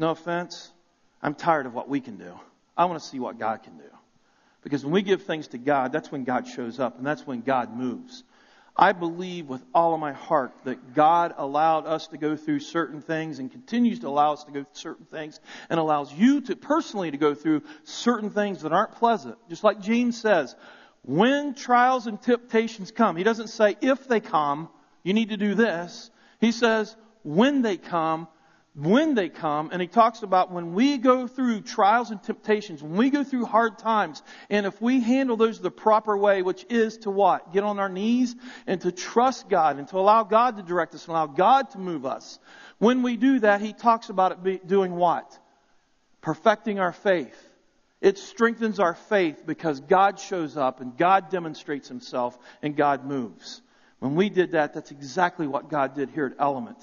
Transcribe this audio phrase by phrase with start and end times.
[0.00, 0.72] no offense,
[1.22, 2.32] I'm tired of what we can do.
[2.76, 3.84] I want to see what God can do.
[4.62, 7.42] Because when we give things to God, that's when God shows up and that's when
[7.42, 8.24] God moves.
[8.76, 13.02] I believe with all of my heart that God allowed us to go through certain
[13.02, 15.38] things and continues to allow us to go through certain things
[15.68, 19.36] and allows you to personally to go through certain things that aren't pleasant.
[19.48, 20.56] Just like James says,
[21.02, 24.70] when trials and temptations come, he doesn't say if they come,
[25.02, 26.10] you need to do this.
[26.40, 28.28] He says when they come,
[28.74, 32.96] when they come, and he talks about when we go through trials and temptations, when
[32.96, 36.98] we go through hard times, and if we handle those the proper way, which is
[36.98, 37.52] to what?
[37.52, 38.36] Get on our knees
[38.68, 41.78] and to trust God and to allow God to direct us and allow God to
[41.78, 42.38] move us.
[42.78, 45.36] When we do that, he talks about it be, doing what?
[46.20, 47.36] Perfecting our faith.
[48.00, 53.60] It strengthens our faith because God shows up and God demonstrates himself and God moves.
[53.98, 56.78] When we did that, that's exactly what God did here at Element.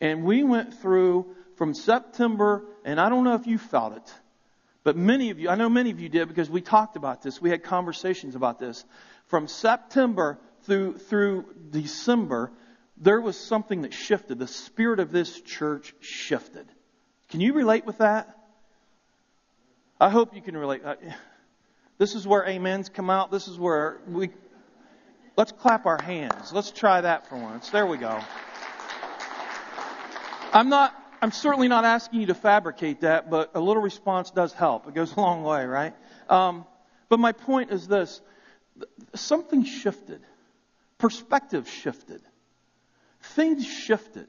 [0.00, 4.14] And we went through from September, and I don't know if you felt it,
[4.82, 7.40] but many of you, I know many of you did because we talked about this.
[7.40, 8.84] We had conversations about this.
[9.26, 12.52] From September through, through December,
[12.96, 14.38] there was something that shifted.
[14.38, 16.66] The spirit of this church shifted.
[17.30, 18.36] Can you relate with that?
[20.00, 20.82] I hope you can relate.
[21.98, 23.30] This is where amens come out.
[23.30, 24.30] This is where we.
[25.36, 26.52] Let's clap our hands.
[26.52, 27.70] Let's try that for once.
[27.70, 28.20] There we go.
[30.54, 34.52] I'm not, I'm certainly not asking you to fabricate that, but a little response does
[34.52, 34.86] help.
[34.86, 35.94] It goes a long way, right?
[36.30, 36.64] Um,
[37.08, 38.20] but my point is this
[39.16, 40.22] something shifted,
[40.98, 42.22] perspective shifted,
[43.20, 44.28] things shifted.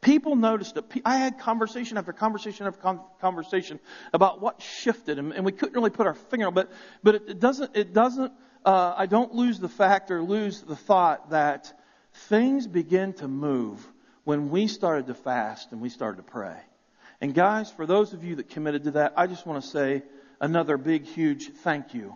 [0.00, 0.84] People noticed it.
[1.04, 3.80] I had conversation after conversation after conversation
[4.12, 6.52] about what shifted, and, we couldn't really put our finger on.
[6.52, 6.54] it.
[6.54, 7.74] But but it, doesn't.
[7.74, 8.30] It doesn't.
[8.66, 11.72] Uh, I don't lose the fact or lose the thought that
[12.12, 13.84] things begin to move
[14.24, 16.56] when we started to fast and we started to pray.
[17.20, 20.02] And guys, for those of you that committed to that, I just want to say
[20.40, 22.14] another big, huge thank you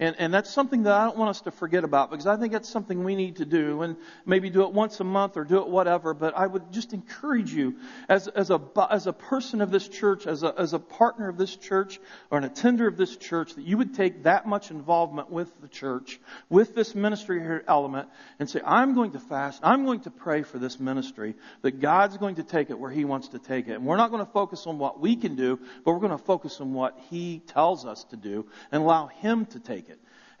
[0.00, 2.52] and, and that's something that I don't want us to forget about because I think
[2.52, 5.58] that's something we need to do and maybe do it once a month or do
[5.58, 6.14] it whatever.
[6.14, 7.74] But I would just encourage you
[8.08, 8.60] as, as, a,
[8.90, 11.98] as a person of this church, as a, as a partner of this church
[12.30, 15.68] or an attender of this church, that you would take that much involvement with the
[15.68, 19.60] church, with this ministry here Element and say, I'm going to fast.
[19.64, 23.04] I'm going to pray for this ministry that God's going to take it where He
[23.04, 23.72] wants to take it.
[23.72, 26.24] And we're not going to focus on what we can do, but we're going to
[26.24, 29.87] focus on what He tells us to do and allow Him to take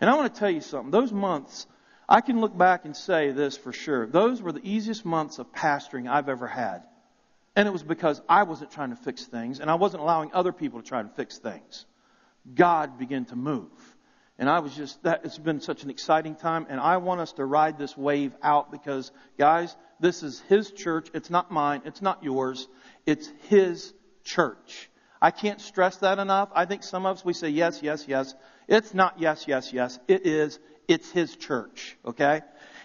[0.00, 0.90] and I want to tell you something.
[0.90, 1.66] Those months,
[2.08, 4.06] I can look back and say this for sure.
[4.06, 6.82] Those were the easiest months of pastoring I've ever had.
[7.56, 10.52] And it was because I wasn't trying to fix things and I wasn't allowing other
[10.52, 11.86] people to try to fix things.
[12.54, 13.70] God began to move.
[14.38, 17.32] And I was just, that, it's been such an exciting time and I want us
[17.32, 21.08] to ride this wave out because guys, this is His church.
[21.12, 21.82] It's not mine.
[21.84, 22.68] It's not yours.
[23.04, 23.92] It's His
[24.22, 24.88] church.
[25.20, 26.50] I can't stress that enough.
[26.54, 28.34] I think some of us, we say yes, yes, yes.
[28.68, 29.98] It's not yes, yes, yes.
[30.06, 32.42] It is, it's His church, okay?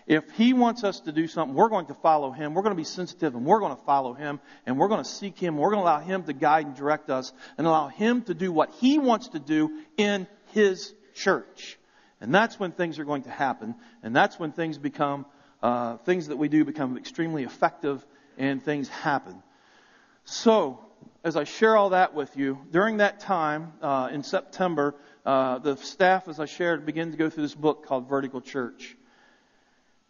[0.07, 2.53] If He wants us to do something, we're going to follow Him.
[2.53, 5.09] We're going to be sensitive and we're going to follow Him and we're going to
[5.09, 5.57] seek Him.
[5.57, 8.51] We're going to allow Him to guide and direct us and allow Him to do
[8.51, 11.77] what He wants to do in His church.
[12.19, 13.75] And that's when things are going to happen.
[14.01, 15.25] And that's when things become,
[15.61, 18.05] uh, things that we do become extremely effective
[18.38, 19.43] and things happen.
[20.25, 20.79] So,
[21.23, 24.94] as I share all that with you, during that time uh, in September,
[25.25, 28.97] uh, the staff, as I shared, began to go through this book called Vertical Church.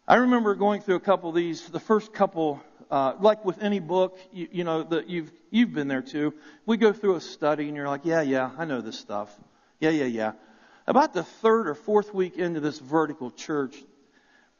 [0.08, 2.60] I remember going through a couple of these, the first couple,
[2.90, 6.34] uh, like with any book, you, you know, that you've, you've been there too.
[6.66, 9.34] We go through a study and you're like, yeah, yeah, I know this stuff.
[9.78, 10.32] Yeah, yeah, yeah.
[10.86, 13.76] About the third or fourth week into this vertical church,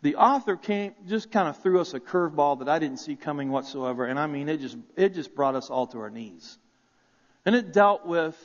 [0.05, 3.51] the author came, just kind of threw us a curveball that I didn't see coming
[3.51, 4.07] whatsoever.
[4.07, 6.57] And I mean, it just, it just brought us all to our knees.
[7.45, 8.37] And it dealt with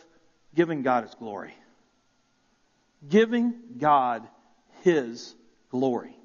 [0.56, 1.54] giving God his glory
[3.08, 4.28] giving God
[4.82, 5.36] His
[5.70, 6.16] glory.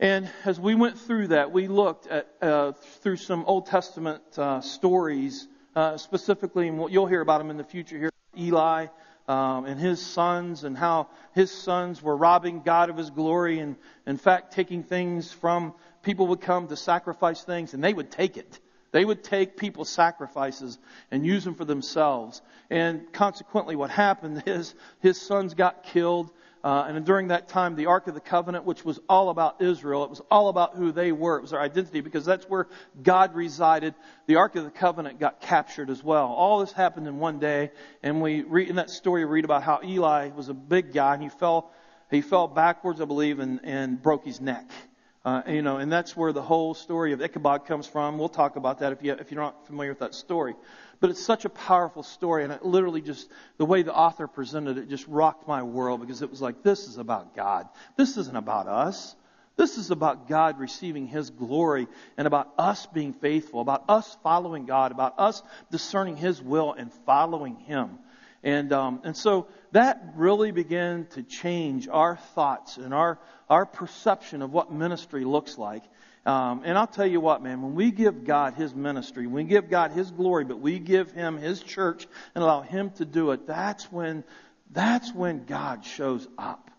[0.00, 4.60] And as we went through that, we looked at uh, through some Old Testament uh,
[4.60, 8.10] stories, uh, specifically, and you'll hear about them in the future here.
[8.36, 8.86] Eli
[9.28, 13.76] um, and his sons, and how his sons were robbing God of His glory, and
[14.06, 18.36] in fact taking things from people would come to sacrifice things, and they would take
[18.36, 18.58] it.
[18.92, 20.78] They would take people's sacrifices
[21.10, 22.42] and use them for themselves.
[22.68, 26.30] And consequently, what happened is his sons got killed.
[26.64, 30.04] Uh, and during that time, the Ark of the Covenant, which was all about Israel,
[30.04, 31.38] it was all about who they were.
[31.38, 32.68] It was their identity because that's where
[33.02, 33.94] God resided.
[34.26, 36.26] The Ark of the Covenant got captured as well.
[36.28, 37.72] All this happened in one day.
[38.02, 41.14] And we read in that story, we read about how Eli was a big guy
[41.14, 41.72] and he fell,
[42.10, 44.70] he fell backwards, I believe, and, and broke his neck.
[45.24, 48.18] Uh, you know, and that's where the whole story of Ichabod comes from.
[48.18, 50.54] We'll talk about that if, you, if you're not familiar with that story.
[51.02, 54.78] But it's such a powerful story, and it literally just, the way the author presented
[54.78, 57.68] it just rocked my world because it was like, this is about God.
[57.96, 59.16] This isn't about us.
[59.56, 64.64] This is about God receiving His glory and about us being faithful, about us following
[64.64, 67.98] God, about us discerning His will and following Him.
[68.44, 73.18] And, um, and so that really began to change our thoughts and our,
[73.50, 75.82] our perception of what ministry looks like.
[76.24, 79.68] Um, and I'll tell you what, man, when we give God His ministry, we give
[79.68, 83.46] God His glory, but we give Him His church and allow Him to do it,
[83.46, 84.22] that's when,
[84.70, 86.70] that's when God shows up.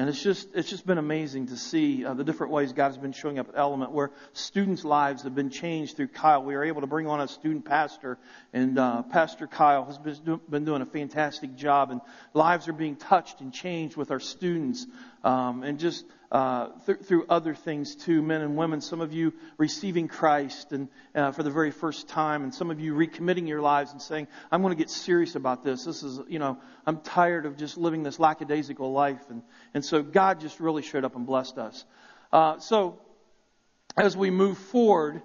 [0.00, 2.96] And it's just, it's just been amazing to see uh, the different ways God has
[2.96, 6.42] been showing up at Element, where students' lives have been changed through Kyle.
[6.42, 8.16] We were able to bring on a student pastor,
[8.54, 12.00] and uh, Pastor Kyle has been, been doing a fantastic job, and
[12.32, 14.86] lives are being touched and changed with our students.
[15.22, 18.80] Um, and just uh, th- through other things too, men and women.
[18.80, 22.80] Some of you receiving Christ and uh, for the very first time, and some of
[22.80, 25.84] you recommitting your lives and saying, "I'm going to get serious about this.
[25.84, 29.42] This is, you know, I'm tired of just living this lackadaisical life." And
[29.74, 31.84] and so God just really showed up and blessed us.
[32.32, 32.98] Uh, so
[33.96, 35.22] as we move forward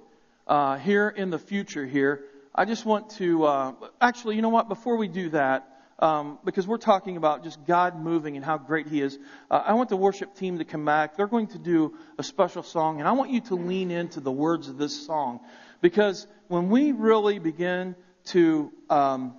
[0.48, 4.69] uh, here in the future, here, I just want to uh, actually, you know what?
[4.69, 8.88] Before we do that um, because we're talking about just God moving and how great
[8.88, 9.18] He is.
[9.50, 11.15] Uh, I want the worship team to come back.
[11.15, 14.31] They're going to do a special song, and I want you to lean into the
[14.31, 15.39] words of this song
[15.81, 17.95] because when we really begin
[18.25, 19.36] to, um,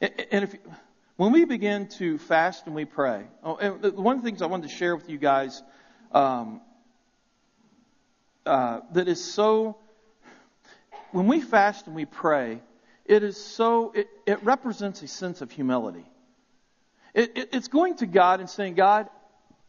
[0.00, 0.54] and if
[1.16, 4.46] when we begin to fast and we pray, oh, and one of the things I
[4.46, 5.62] wanted to share with you guys
[6.12, 6.60] um,
[8.46, 9.78] uh, that is so
[11.12, 12.60] when we fast and we pray
[13.08, 16.04] it is so, it, it represents a sense of humility.
[17.14, 19.08] It, it, it's going to God and saying, God,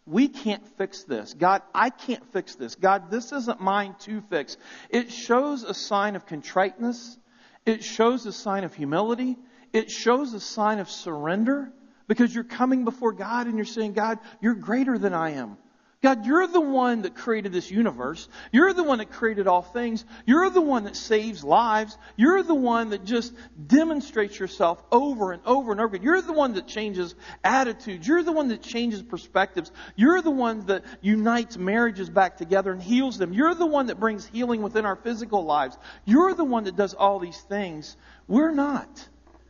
[0.06, 1.34] we can't fix this.
[1.34, 2.76] God, I can't fix this.
[2.76, 4.58] God, this isn't mine to fix.
[4.90, 7.18] It shows a sign of contriteness.
[7.66, 9.38] It shows a sign of humility.
[9.72, 11.72] It shows a sign of surrender
[12.08, 15.58] because you're coming before God and you're saying, God, you're greater than I am.
[16.02, 18.30] God, you're the one that created this universe.
[18.54, 20.06] You're the one that created all things.
[20.26, 21.98] You're the one that saves lives.
[22.16, 23.34] You're the one that just
[23.68, 26.06] demonstrates yourself over and over and over again.
[26.06, 28.08] You're the one that changes attitudes.
[28.08, 29.74] You're the one that changes perspectives.
[29.98, 33.34] You're the one that unites marriages back together and heals them.
[33.34, 35.78] You're the one that brings healing within our physical lives.
[36.06, 37.98] You're the one that does all these things.
[38.26, 39.06] We're not.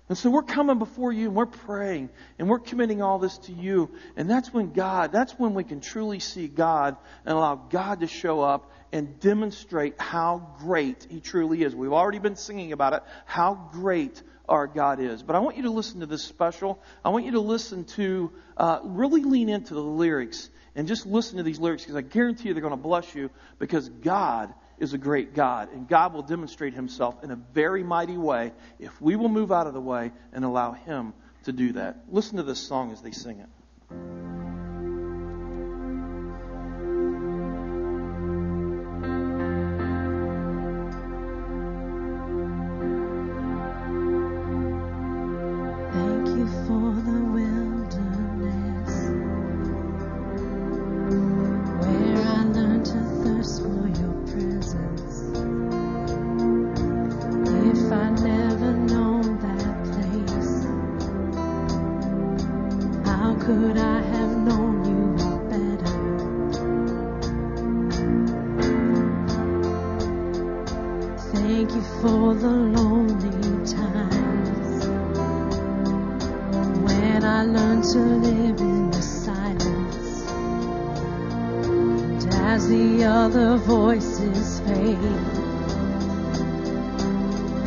[0.09, 2.09] And so we're coming before you and we're praying
[2.39, 3.91] and we're committing all this to you.
[4.17, 8.07] And that's when God, that's when we can truly see God and allow God to
[8.07, 11.75] show up and demonstrate how great He truly is.
[11.75, 15.21] We've already been singing about it, how great our God is.
[15.21, 16.81] But I want you to listen to this special.
[17.05, 21.37] I want you to listen to, uh, really lean into the lyrics and just listen
[21.37, 23.29] to these lyrics because I guarantee you they're going to bless you
[23.59, 28.17] because God is a great God, and God will demonstrate himself in a very mighty
[28.17, 32.03] way if we will move out of the way and allow him to do that.
[32.09, 33.49] Listen to this song as they sing it.
[71.69, 74.85] thank you for the lonely times
[76.83, 80.31] when I learned to live in the silence.
[82.23, 84.97] And as the other voices fade,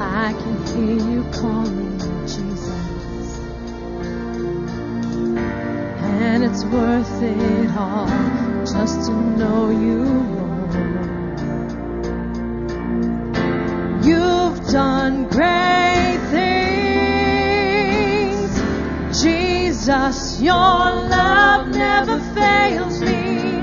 [0.00, 3.38] I can hear you calling, Jesus.
[6.02, 8.08] And it's worth it all
[8.66, 11.11] just to know you, Lord.
[15.02, 16.80] done great things.
[19.20, 23.62] Jesus, your love never fails me.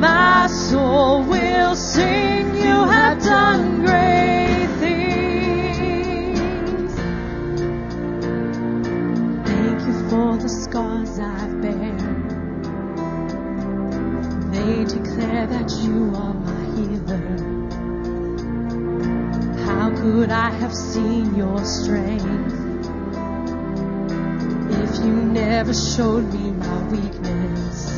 [0.00, 6.14] My soul will sing, you have done great things.
[9.48, 12.00] Thank you for the scars I've bared.
[14.52, 17.53] They declare that you are my healer
[20.04, 22.52] could I have seen your strength
[24.82, 27.88] if you never showed me my weakness?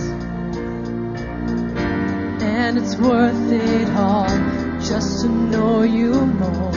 [2.42, 4.28] And it's worth it all
[4.78, 6.74] just to know you more.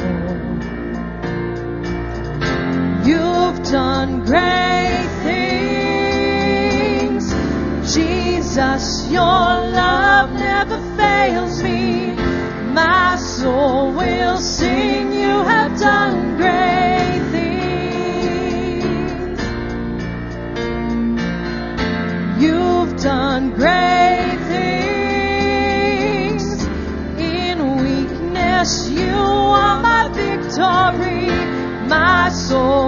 [3.06, 5.10] You've done great
[6.08, 7.26] things,
[7.94, 9.08] Jesus.
[9.12, 12.16] Your love never fails me.
[12.74, 15.09] My soul will sing.
[15.30, 18.80] You have done great things.
[22.44, 26.46] You've done great things.
[27.20, 29.20] In weakness, you
[29.62, 31.30] are my victory.
[31.96, 32.79] My soul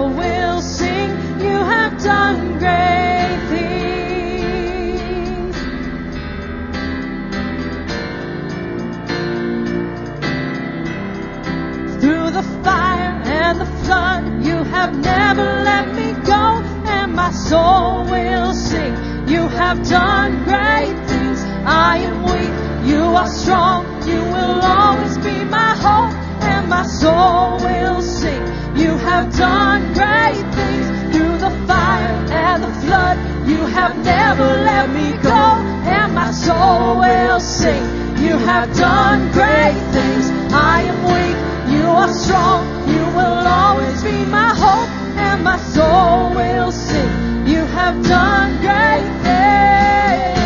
[14.92, 18.94] have never let me go, and my soul will sing.
[19.26, 21.42] You have done great things.
[21.64, 23.86] I am weak, you are strong.
[24.06, 28.42] You will always be my hope, and my soul will sing.
[28.76, 33.16] You have done great things through the fire and the flood.
[33.48, 35.42] You have never let me go,
[35.88, 37.82] and my soul will sing.
[38.22, 40.30] You have done great things.
[40.52, 42.66] I am weak, you are strong.
[42.88, 43.41] You will
[43.72, 47.46] always be my hope, and my soul will sing.
[47.46, 50.42] You have done great things.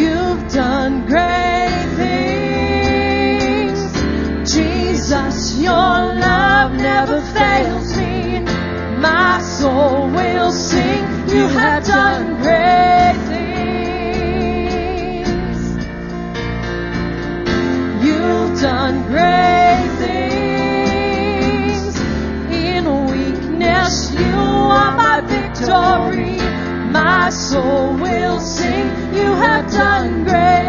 [0.00, 3.80] You've done great things.
[4.54, 5.96] Jesus, your
[6.28, 8.40] love never fails me.
[9.08, 11.04] My soul will sing.
[11.28, 13.19] You have done great
[18.60, 21.96] done great things.
[22.52, 26.36] In weakness, you are my victory.
[26.92, 28.86] My soul will sing.
[29.14, 30.59] You have done great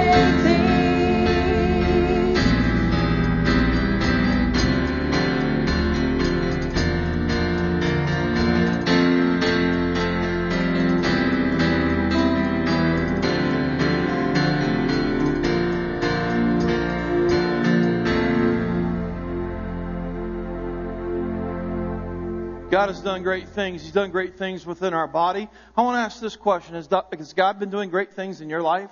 [22.72, 23.84] God has done great things.
[23.84, 25.50] He's done great things within our body.
[25.76, 26.88] I want to ask this question Has
[27.34, 28.90] God been doing great things in your life?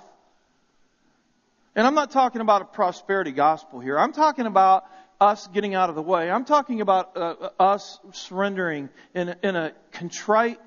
[1.74, 3.98] And I'm not talking about a prosperity gospel here.
[3.98, 4.84] I'm talking about
[5.18, 6.30] us getting out of the way.
[6.30, 10.60] I'm talking about uh, us surrendering in, a- in a contrite,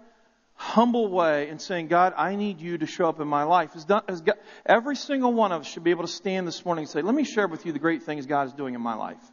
[0.56, 3.76] humble way and saying, God, I need you to show up in my life.
[3.86, 4.04] Done,
[4.66, 7.14] every single one of us should be able to stand this morning and say, let
[7.14, 9.33] me share with you the great things God is doing in my life.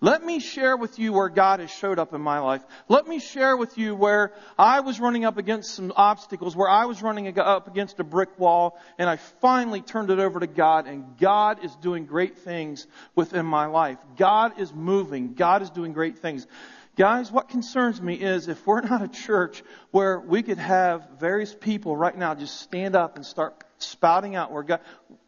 [0.00, 2.62] Let me share with you where God has showed up in my life.
[2.88, 6.84] Let me share with you where I was running up against some obstacles, where I
[6.84, 10.86] was running up against a brick wall, and I finally turned it over to God,
[10.86, 12.86] and God is doing great things
[13.16, 13.98] within my life.
[14.16, 15.34] God is moving.
[15.34, 16.46] God is doing great things.
[16.94, 21.52] Guys, what concerns me is if we're not a church where we could have various
[21.52, 24.80] people right now just stand up and start spouting out where God,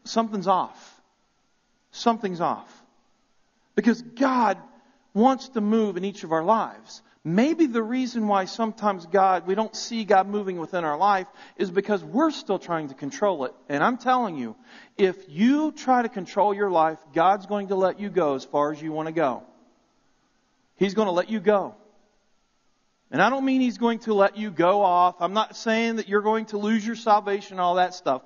[0.05, 1.01] something's off.
[1.91, 2.80] Something's off.
[3.81, 4.59] Because God
[5.11, 7.01] wants to move in each of our lives.
[7.23, 11.25] Maybe the reason why sometimes God, we don't see God moving within our life
[11.57, 13.55] is because we're still trying to control it.
[13.69, 14.55] And I'm telling you,
[14.99, 18.71] if you try to control your life, God's going to let you go as far
[18.71, 19.41] as you want to go.
[20.75, 21.75] He's going to let you go.
[23.11, 25.15] And I don't mean he's going to let you go off.
[25.19, 28.21] I'm not saying that you're going to lose your salvation, and all that stuff.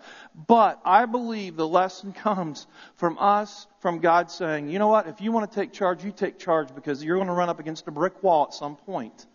[0.47, 5.21] But I believe the lesson comes from us, from God saying, you know what, if
[5.21, 7.87] you want to take charge, you take charge because you're going to run up against
[7.87, 9.25] a brick wall at some point.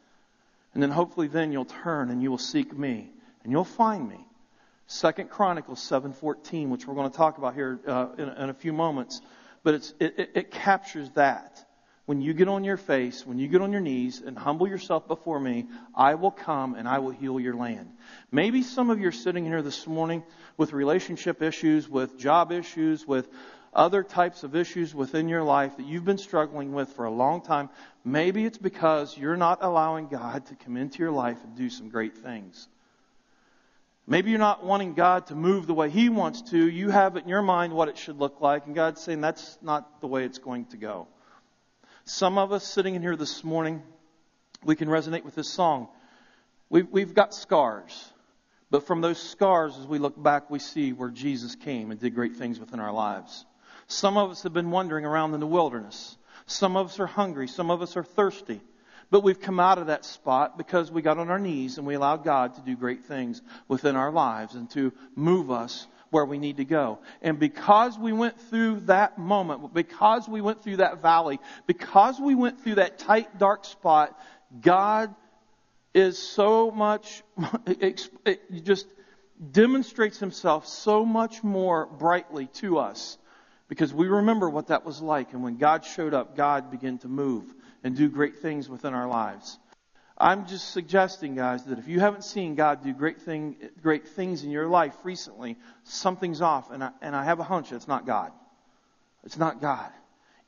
[0.73, 3.11] And then hopefully then you'll turn and you will seek me
[3.43, 4.25] and you'll find me.
[4.87, 8.73] Second Chronicles 7:14, which we're going to talk about here uh, in, in, a few
[8.73, 9.21] moments,
[9.63, 11.65] but it, it, it captures that
[12.11, 15.07] when you get on your face, when you get on your knees and humble yourself
[15.07, 17.89] before me, I will come and I will heal your land.
[18.33, 20.25] Maybe some of you are sitting here this morning
[20.57, 23.29] with relationship issues, with job issues, with
[23.73, 27.43] other types of issues within your life that you've been struggling with for a long
[27.43, 27.71] time.
[28.05, 31.91] Maybe it's because you're not allowing God to come into your life and do some
[31.91, 32.67] great things.
[34.09, 36.59] Maybe you're not wanting God to move the way He wants to.
[36.59, 39.59] You have it in your mind what it should look like, and God's saying that's
[39.63, 41.07] not the way it's going to go.
[42.11, 43.85] Some of us sitting in here this morning,
[44.65, 45.87] we can resonate with this song.
[46.69, 48.13] We've, we've got scars.
[48.69, 52.17] But from those scars, as we look back, we see where Jesus came and did
[52.17, 53.47] great things within our lives.
[53.87, 56.17] Some of us have been wandering around in the wilderness.
[56.47, 57.47] Some of us are hungry.
[57.47, 58.61] Some of us are thirsty.
[59.13, 61.95] But we've come out of that spot because we got on our knees and we
[61.95, 66.39] allowed God to do great things within our lives and to move us where we
[66.39, 66.99] need to go.
[67.23, 72.35] And because we went through that moment, because we went through that valley, because we
[72.35, 74.19] went through that tight, dark spot,
[74.61, 75.15] God
[75.95, 77.23] is so much,
[77.67, 78.09] it
[78.65, 78.87] just
[79.53, 83.17] demonstrates himself so much more brightly to us
[83.69, 85.33] because we remember what that was like.
[85.33, 87.45] And when God showed up, God began to move
[87.83, 89.59] and do great things within our lives.
[90.21, 94.45] I'm just suggesting, guys, that if you haven't seen God do great thing, great things
[94.45, 98.07] in your life recently, something's off, and I, and I have a hunch it's not
[98.07, 98.31] God.
[99.25, 99.91] It's not God.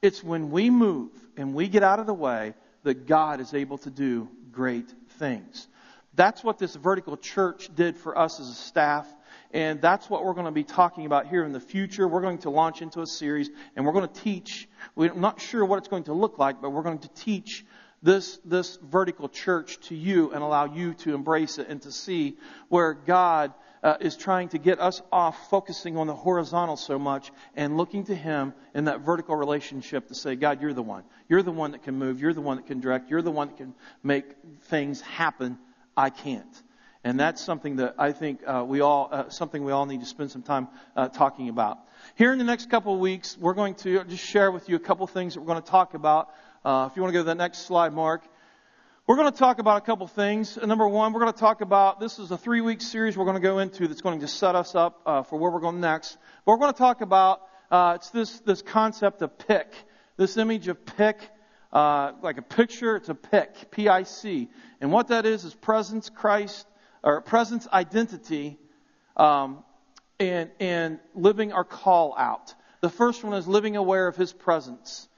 [0.03, 2.53] It's when we move and we get out of the way
[2.83, 5.69] that God is able to do great things.
[6.15, 9.07] That's what this vertical church did for us as a staff.
[9.53, 12.07] And that's what we're going to be talking about here in the future.
[12.07, 14.69] We're going to launch into a series and we're going to teach.
[14.95, 17.65] We're not sure what it's going to look like, but we're going to teach
[18.03, 22.37] this, this vertical church to you and allow you to embrace it and to see
[22.69, 27.31] where God uh, is trying to get us off focusing on the horizontal so much
[27.57, 31.05] and looking to Him in that vertical relationship to say, God, you're the one.
[31.29, 32.21] You're the one that can move.
[32.21, 33.11] You're the one that can direct.
[33.11, 34.25] You're the one that can make
[34.65, 35.59] things happen.
[35.97, 36.63] I can't.
[37.05, 40.07] And that's something that I think uh, we all, uh, something we all need to
[40.07, 41.79] spend some time uh, talking about.
[42.15, 44.81] Here in the next couple of weeks, we're going to just share with you a
[44.81, 46.33] couple things that we're going to talk about
[46.65, 48.23] uh, if you want to go to the next slide, Mark.
[49.07, 50.57] We're going to talk about a couple things.
[50.57, 53.35] Number one, we're going to talk about this is a three week series we're going
[53.35, 56.17] to go into that's going to set us up uh, for where we're going next.
[56.47, 59.73] But we're going to talk about uh, it's this this concept of pick,
[60.17, 61.19] this image of pick,
[61.73, 62.95] uh, like a picture.
[62.95, 64.49] It's a pick, P-I-C,
[64.81, 66.65] and what that is is presence, Christ,
[67.03, 68.57] or presence, identity,
[69.17, 69.65] um,
[70.21, 72.55] and and living our call out.
[72.83, 75.09] The first one is living aware of His presence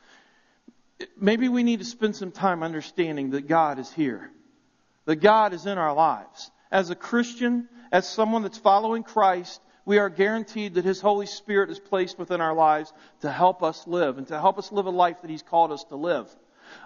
[1.18, 4.30] maybe we need to spend some time understanding that God is here,
[5.06, 6.50] that God is in our lives.
[6.70, 11.70] As a Christian, as someone that's following Christ, we are guaranteed that His Holy Spirit
[11.70, 14.90] is placed within our lives to help us live and to help us live a
[14.90, 16.34] life that He's called us to live.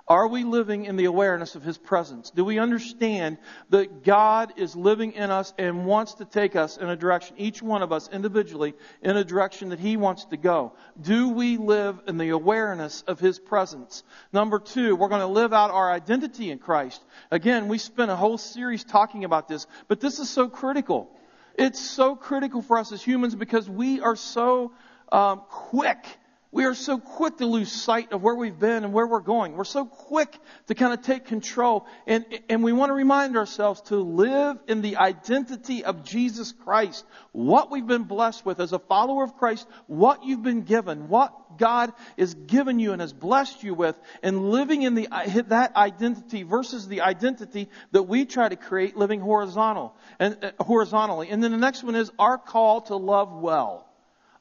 [0.06, 2.30] Are we living in the awareness of His presence?
[2.30, 3.38] Do we understand
[3.70, 7.60] that God is living in us and wants to take us in a direction, each
[7.62, 10.72] one of us individually, in a direction that He wants to go?
[11.00, 14.02] Do we live in the awareness of His presence?
[14.32, 17.02] Number two, we're going to live out our identity in Christ.
[17.30, 21.10] Again, we spent a whole series talking about this, but this is so critical.
[21.54, 24.72] It's so critical for us as humans because we are so
[25.10, 26.06] um, quick
[26.50, 29.52] we are so quick to lose sight of where we've been and where we're going.
[29.52, 30.34] We're so quick
[30.68, 31.86] to kind of take control.
[32.06, 37.04] And, and we want to remind ourselves to live in the identity of Jesus Christ.
[37.32, 41.58] What we've been blessed with as a follower of Christ, what you've been given, what
[41.58, 45.08] God has given you and has blessed you with, and living in the,
[45.48, 51.28] that identity versus the identity that we try to create living horizontal and uh, horizontally.
[51.28, 53.87] And then the next one is our call to love well.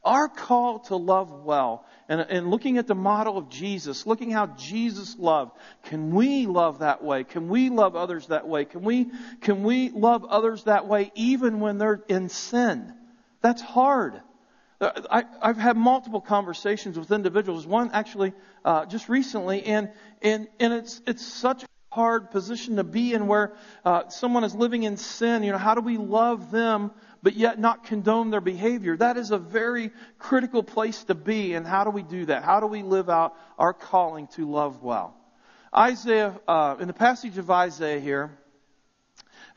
[0.04, 4.48] Our call to love well and, and looking at the model of Jesus, looking how
[4.48, 5.52] Jesus loved.
[5.84, 7.24] Can we love that way?
[7.24, 8.66] Can we love others that way?
[8.66, 9.08] Can we,
[9.42, 12.94] can we love others that way even when they're in sin?
[13.42, 14.22] That's hard.
[14.80, 17.66] I, have had multiple conversations with individuals.
[17.66, 18.34] One actually
[18.64, 19.90] uh, just recently, and
[20.22, 24.54] and and it's it's such a hard position to be in where uh, someone is
[24.54, 25.42] living in sin.
[25.42, 26.92] You know, how do we love them
[27.28, 28.96] but yet not condone their behavior.
[28.96, 31.56] That is a very critical place to be.
[31.56, 32.42] And how do we do that?
[32.42, 35.14] How do we live out our calling to love well?
[35.76, 38.32] Isaiah, uh, in the passage of Isaiah here,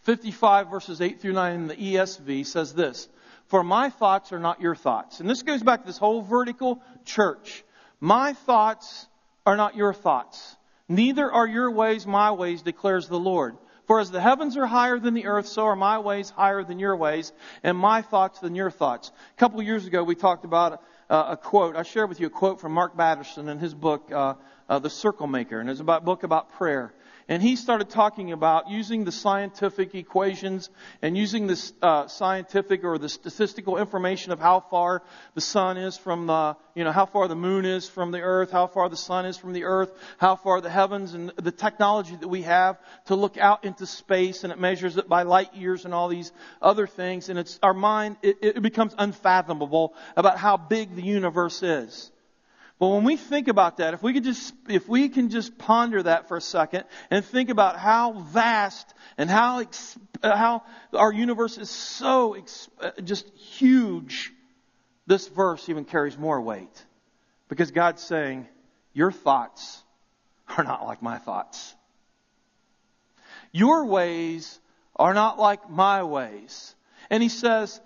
[0.02, 3.09] 55 verses 8 through 9 in the ESV says this,
[3.46, 5.20] For my thoughts are not your thoughts.
[5.20, 7.62] And this goes back to this whole vertical church.
[8.00, 9.06] My thoughts
[9.46, 10.56] are not your thoughts.
[10.88, 13.56] Neither are your ways my ways, declares the Lord.
[13.90, 16.79] For as the heavens are higher than the earth, so are my ways higher than
[16.79, 17.33] your ways,
[17.64, 19.11] and my thoughts than your thoughts.
[19.37, 21.74] A couple of years ago, we talked about uh, a quote.
[21.74, 24.35] I shared with you a quote from Mark Batterson in his book, uh,
[24.70, 26.94] uh, The Circle Maker, and it's about a book about prayer.
[27.28, 30.68] And he started talking about using the scientific equations
[31.00, 35.02] and using the uh, scientific or the statistical information of how far
[35.35, 38.50] the sun is from the, you know, how far the moon is from the earth,
[38.50, 42.16] how far the sun is from the earth, how far the heavens and the technology
[42.16, 45.85] that we have to look out into space and it measures it by light years
[45.85, 47.28] and all these other things.
[47.28, 52.11] And it's our mind, it, it becomes unfathomable about how big the universe is.
[52.80, 56.02] But when we think about that, if we could just, if we can just ponder
[56.02, 59.62] that for a second and think about how vast and how,
[60.22, 60.62] uh, how
[60.94, 62.42] our universe is so
[62.80, 64.32] uh, just huge,
[65.06, 66.86] this verse even carries more weight.
[67.50, 68.48] Because God's saying,
[68.94, 69.82] your thoughts
[70.56, 71.74] are not like my thoughts.
[73.52, 74.58] Your ways
[74.96, 76.74] are not like my ways.
[77.10, 77.78] And he says,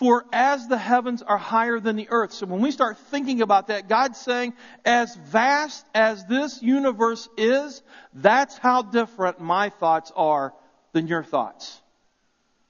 [0.00, 2.32] for as the heavens are higher than the earth.
[2.32, 7.82] So when we start thinking about that, God's saying, as vast as this universe is,
[8.14, 10.54] that's how different my thoughts are
[10.94, 11.78] than your thoughts.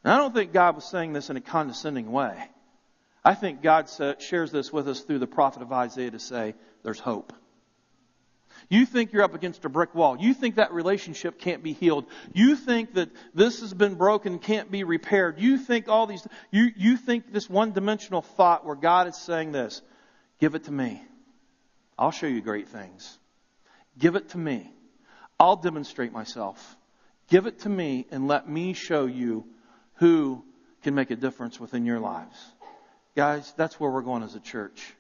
[0.02, 2.36] And I don't think God was saying this in a condescending way.
[3.24, 3.88] I think God
[4.18, 7.32] shares this with us through the prophet of Isaiah to say, there's hope.
[8.70, 10.16] You think you're up against a brick wall.
[10.18, 12.06] You think that relationship can't be healed.
[12.32, 15.40] You think that this has been broken, can't be repaired.
[15.40, 19.50] You think all these, you, you think this one dimensional thought where God is saying
[19.50, 19.82] this,
[20.38, 21.02] give it to me.
[21.98, 23.18] I'll show you great things.
[23.98, 24.72] Give it to me.
[25.38, 26.76] I'll demonstrate myself.
[27.28, 29.46] Give it to me and let me show you
[29.94, 30.44] who
[30.82, 32.36] can make a difference within your lives.
[33.16, 34.94] Guys, that's where we're going as a church.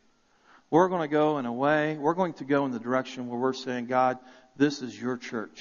[0.70, 3.38] We're going to go in a way, we're going to go in the direction where
[3.38, 4.18] we're saying, God,
[4.56, 5.60] this is your church.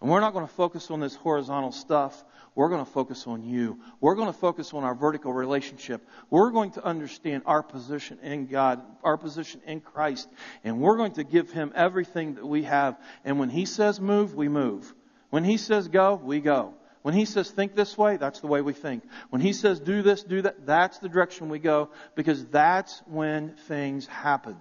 [0.00, 2.24] And we're not going to focus on this horizontal stuff.
[2.54, 3.78] We're going to focus on you.
[4.00, 6.06] We're going to focus on our vertical relationship.
[6.30, 10.28] We're going to understand our position in God, our position in Christ,
[10.64, 12.98] and we're going to give Him everything that we have.
[13.24, 14.92] And when He says move, we move.
[15.28, 16.74] When He says go, we go.
[17.02, 19.04] When he says think this way, that's the way we think.
[19.30, 23.54] When he says do this, do that, that's the direction we go because that's when
[23.68, 24.56] things happen.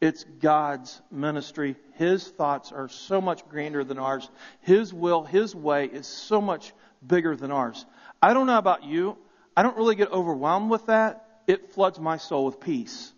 [0.00, 1.76] It's God's ministry.
[1.94, 4.28] His thoughts are so much grander than ours.
[4.60, 6.72] His will, His way is so much
[7.04, 7.86] bigger than ours.
[8.20, 9.16] I don't know about you.
[9.56, 11.42] I don't really get overwhelmed with that.
[11.46, 13.12] It floods my soul with peace.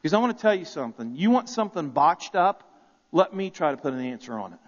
[0.00, 1.14] Because I want to tell you something.
[1.14, 2.68] You want something botched up?
[3.12, 4.58] Let me try to put an answer on it.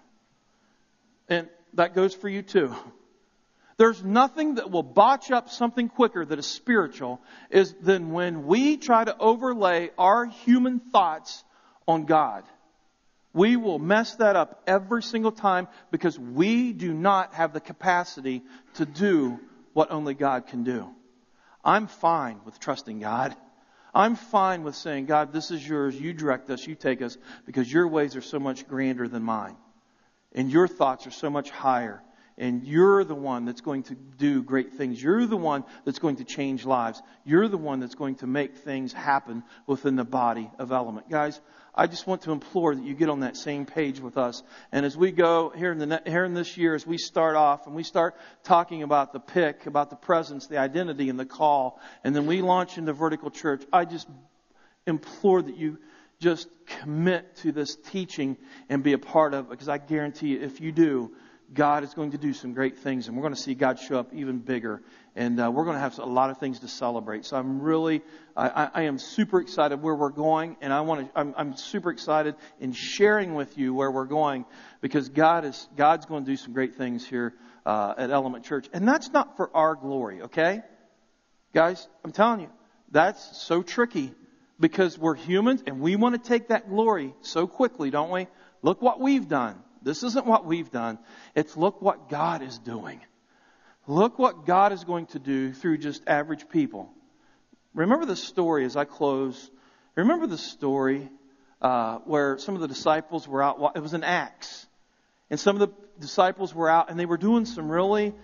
[1.29, 2.75] And that goes for you too.
[3.77, 8.77] There's nothing that will botch up something quicker that is spiritual is than when we
[8.77, 11.43] try to overlay our human thoughts
[11.89, 12.45] on God.
[13.33, 18.43] We will mess that up every single time because we do not have the capacity
[18.75, 19.41] to do
[19.73, 20.89] what only God can do.
[21.65, 23.35] I'm fine with trusting God.
[23.93, 25.99] I'm fine with saying, God, this is yours.
[25.99, 26.65] You direct us.
[26.65, 29.57] You take us because your ways are so much grander than mine.
[30.35, 32.03] And your thoughts are so much higher.
[32.37, 35.01] And you're the one that's going to do great things.
[35.01, 37.01] You're the one that's going to change lives.
[37.25, 41.09] You're the one that's going to make things happen within the body of Element.
[41.09, 41.41] Guys,
[41.77, 44.43] I just want to implore that you get on that same page with us.
[44.73, 47.69] And as we go here in, the, here in this year, as we start off
[47.69, 51.81] and we start talking about the pick, about the presence, the identity, and the call,
[52.03, 54.09] and then we launch into vertical church, I just
[54.89, 55.79] implore that you
[56.21, 58.37] just commit to this teaching
[58.69, 61.13] and be a part of it because I guarantee you, if you do,
[61.53, 63.99] God is going to do some great things and we're going to see God show
[63.99, 64.83] up even bigger.
[65.15, 67.25] And uh, we're going to have a lot of things to celebrate.
[67.25, 68.03] So I'm really,
[68.37, 71.19] I, I am super excited where we're going, and I want to.
[71.19, 74.45] I'm, I'm super excited in sharing with you where we're going
[74.81, 77.33] because God is God's going to do some great things here
[77.65, 80.63] uh, at Element Church, and that's not for our glory, okay,
[81.53, 81.87] guys.
[82.05, 82.51] I'm telling you,
[82.91, 84.13] that's so tricky
[84.59, 88.29] because we're humans and we want to take that glory so quickly, don't we?
[88.63, 89.63] Look what we've done.
[89.83, 90.99] This isn't what we've done.
[91.35, 93.01] It's look what God is doing.
[93.87, 96.91] Look what God is going to do through just average people.
[97.75, 99.51] Remember the story as I close.
[99.95, 101.11] Remember the story
[101.61, 103.73] uh, where some of the disciples were out.
[103.77, 104.67] It was an Acts.
[105.29, 108.15] And some of the disciples were out and they were doing some really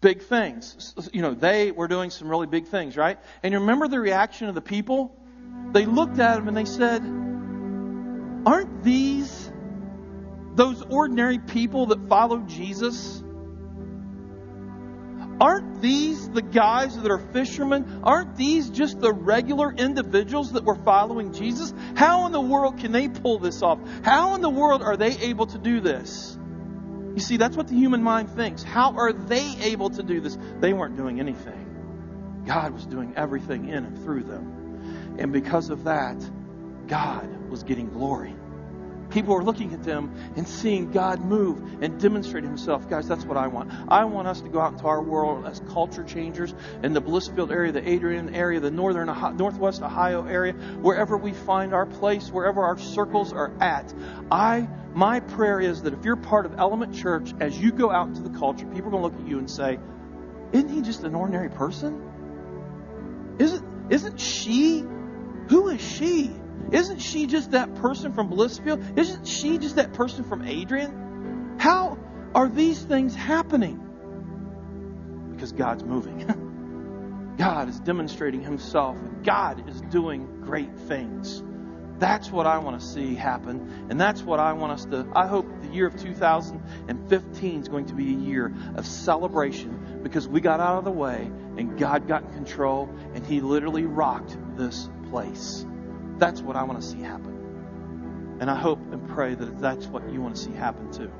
[0.00, 0.94] big things.
[1.12, 3.18] You know, they were doing some really big things, right?
[3.42, 5.16] And you remember the reaction of the people?
[5.72, 7.02] They looked at him and they said,
[8.46, 9.50] Aren't these
[10.54, 13.22] those ordinary people that follow Jesus?
[15.38, 18.00] Aren't these the guys that are fishermen?
[18.02, 21.74] Aren't these just the regular individuals that were following Jesus?
[21.94, 23.78] How in the world can they pull this off?
[24.02, 26.38] How in the world are they able to do this?
[27.14, 28.62] You see, that's what the human mind thinks.
[28.62, 30.38] How are they able to do this?
[30.60, 32.44] They weren't doing anything.
[32.46, 34.55] God was doing everything in and through them.
[35.18, 36.16] And because of that,
[36.86, 38.34] God was getting glory.
[39.10, 42.88] People were looking at them and seeing God move and demonstrate Himself.
[42.88, 43.72] Guys, that's what I want.
[43.88, 46.52] I want us to go out into our world as culture changers
[46.82, 51.72] in the Blissfield area, the Adrian area, the northern Northwest Ohio area, wherever we find
[51.72, 53.94] our place, wherever our circles are at.
[54.30, 58.08] I, my prayer is that if you're part of Element Church, as you go out
[58.08, 59.78] into the culture, people are going to look at you and say,
[60.52, 62.02] "Isn't he just an ordinary person?
[63.38, 64.84] Isn't isn't she
[65.48, 66.30] who is she?
[66.72, 68.98] Isn't she just that person from Blissfield?
[68.98, 71.56] Isn't she just that person from Adrian?
[71.58, 71.98] How
[72.34, 73.82] are these things happening?
[75.32, 77.34] Because God's moving.
[77.38, 81.42] God is demonstrating Himself, God is doing great things.
[81.98, 83.86] That's what I want to see happen.
[83.88, 85.06] And that's what I want us to.
[85.14, 90.28] I hope the year of 2015 is going to be a year of celebration because
[90.28, 94.36] we got out of the way and God got in control and He literally rocked
[94.56, 95.64] this place.
[96.18, 98.36] That's what I want to see happen.
[98.38, 101.10] And I hope and pray that that's what you want to see happen too.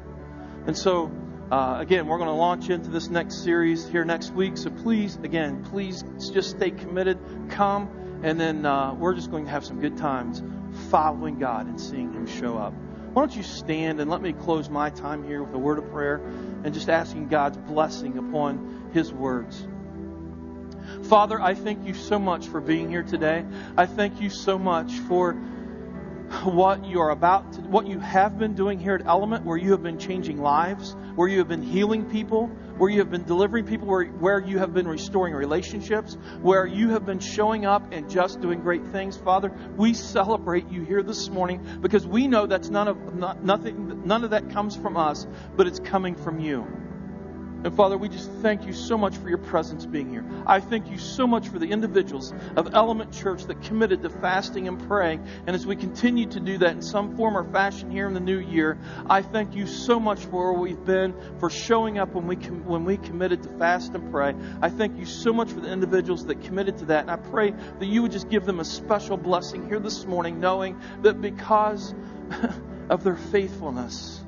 [0.67, 1.11] And so,
[1.51, 4.59] uh, again, we're going to launch into this next series here next week.
[4.59, 7.19] So please, again, please just stay committed.
[7.49, 10.43] Come, and then uh, we're just going to have some good times
[10.91, 12.75] following God and seeing Him show up.
[13.15, 15.91] Why don't you stand and let me close my time here with a word of
[15.91, 16.17] prayer
[16.65, 19.67] and just asking God's blessing upon His words.
[21.09, 23.45] Father, I thank you so much for being here today.
[23.77, 25.35] I thank you so much for
[26.43, 29.71] what you are about to, what you have been doing here at Element, where you
[29.71, 33.67] have been changing lives, where you have been healing people, where you have been delivering
[33.67, 38.11] people, where, where you have been restoring relationships, where you have been showing up and
[38.11, 39.17] just doing great things.
[39.17, 44.03] Father, we celebrate you here this morning because we know that's none of not, nothing
[44.05, 46.67] none of that comes from us, but it's coming from you.
[47.65, 50.25] And Father, we just thank you so much for your presence being here.
[50.47, 54.69] I thank you so much for the individuals of Element Church that committed to fasting
[54.69, 55.27] and praying.
[55.47, 58.21] And as we continue to do that in some form or fashion here in the
[58.21, 62.27] new year, I thank you so much for where we've been, for showing up when
[62.27, 64.35] we, com- when we committed to fast and pray.
[64.63, 67.03] I thank you so much for the individuals that committed to that.
[67.03, 70.41] And I pray that you would just give them a special blessing here this morning,
[70.41, 71.95] knowing that because
[72.91, 74.23] of their faithfulness,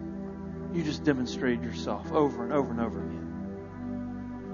[0.72, 3.17] you just demonstrated yourself over and over and over again.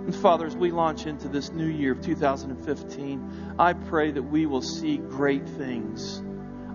[0.05, 4.45] And Father, as we launch into this new year of 2015, I pray that we
[4.45, 6.23] will see great things.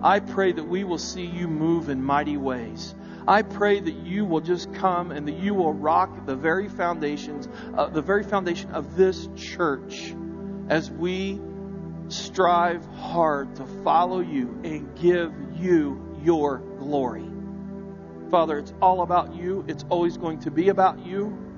[0.02, 2.92] I pray that we will see you move in mighty ways.
[3.28, 7.48] I pray that you will just come and that you will rock the very foundations,
[7.76, 10.12] uh, the very foundation of this church
[10.68, 11.40] as we
[12.08, 17.30] strive hard to follow you and give you your glory.
[18.28, 19.64] Father, it's all about you.
[19.68, 21.49] It's always going to be about you.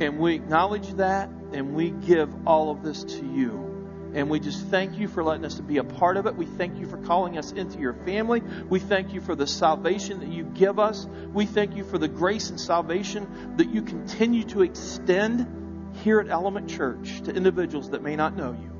[0.00, 3.72] And we acknowledge that and we give all of this to you.
[4.14, 6.36] And we just thank you for letting us to be a part of it.
[6.36, 8.42] We thank you for calling us into your family.
[8.68, 11.06] We thank you for the salvation that you give us.
[11.32, 16.28] We thank you for the grace and salvation that you continue to extend here at
[16.28, 18.70] Element Church to individuals that may not know you.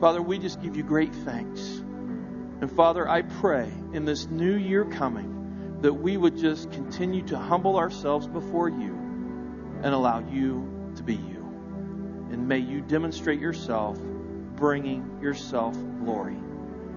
[0.00, 1.60] Father, we just give you great thanks.
[2.60, 7.38] And Father, I pray in this new year coming that we would just continue to
[7.38, 9.05] humble ourselves before you
[9.86, 11.36] and allow you to be you.
[12.32, 13.96] And may you demonstrate yourself,
[14.56, 16.36] bringing yourself glory.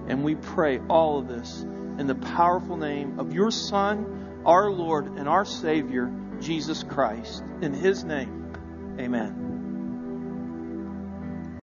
[0.08, 5.06] And we pray all of this in the powerful name of your Son, our Lord,
[5.18, 7.44] and our Savior, Jesus Christ.
[7.62, 8.52] In his name,
[8.98, 9.39] amen.